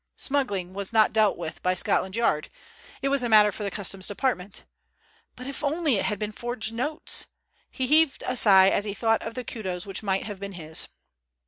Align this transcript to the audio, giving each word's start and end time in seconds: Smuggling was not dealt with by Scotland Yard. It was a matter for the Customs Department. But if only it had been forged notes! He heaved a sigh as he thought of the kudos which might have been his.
Smuggling 0.15 0.73
was 0.73 0.91
not 0.91 1.13
dealt 1.13 1.37
with 1.37 1.61
by 1.61 1.75
Scotland 1.75 2.15
Yard. 2.15 2.49
It 3.03 3.09
was 3.09 3.21
a 3.21 3.29
matter 3.29 3.51
for 3.51 3.63
the 3.63 3.69
Customs 3.69 4.07
Department. 4.07 4.65
But 5.35 5.45
if 5.45 5.63
only 5.63 5.97
it 5.97 6.05
had 6.05 6.17
been 6.17 6.31
forged 6.31 6.73
notes! 6.73 7.27
He 7.69 7.85
heaved 7.85 8.23
a 8.25 8.35
sigh 8.35 8.69
as 8.69 8.85
he 8.85 8.95
thought 8.95 9.21
of 9.21 9.35
the 9.35 9.43
kudos 9.43 9.85
which 9.85 10.01
might 10.01 10.23
have 10.23 10.39
been 10.39 10.53
his. 10.53 10.87